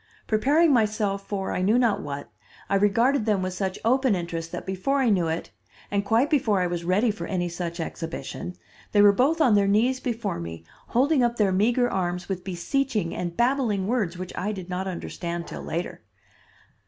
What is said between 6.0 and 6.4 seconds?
quite